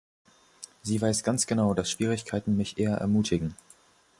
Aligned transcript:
Sie 0.81 0.99
weiß 0.99 1.23
ganz 1.23 1.45
genau, 1.45 1.75
dass 1.75 1.91
Schwierigkeiten 1.91 2.57
mich 2.57 2.79
eher 2.79 2.95
ermutigen. 2.95 3.53